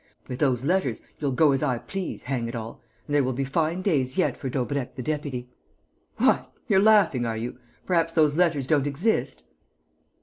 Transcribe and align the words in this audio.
With 0.27 0.39
those 0.39 0.65
letters, 0.65 1.03
you'll 1.19 1.31
go 1.31 1.51
as 1.51 1.61
I 1.61 1.77
please, 1.77 2.23
hang 2.23 2.47
it 2.47 2.55
all, 2.55 2.81
and 3.05 3.13
there 3.13 3.23
will 3.23 3.33
be 3.33 3.43
fine 3.43 3.83
days 3.83 4.17
yet 4.17 4.35
for 4.35 4.49
Daubrecq 4.49 4.95
the 4.95 5.03
deputy! 5.03 5.51
What! 6.17 6.51
You're 6.67 6.79
laughing, 6.81 7.23
are 7.23 7.37
you? 7.37 7.59
Perhaps 7.85 8.13
those 8.13 8.35
letters 8.35 8.65
don't 8.65 8.87
exist?" 8.87 9.43